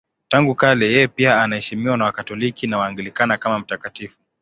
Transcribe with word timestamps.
Tangu 0.29 0.55
kale 0.55 0.85
yeye 0.91 1.07
pia 1.07 1.41
anaheshimiwa 1.41 1.97
na 1.97 2.05
Wakatoliki 2.05 2.67
na 2.67 2.77
Waanglikana 2.77 3.37
kama 3.37 3.59
mtakatifu. 3.59 4.17